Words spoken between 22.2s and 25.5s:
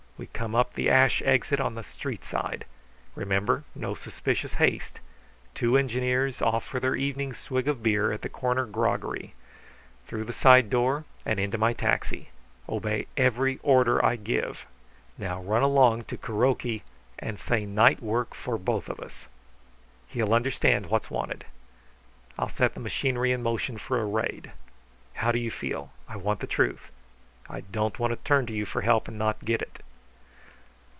I'll set the machinery in motion for a raid. How do you